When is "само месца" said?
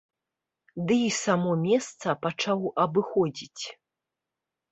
1.17-2.15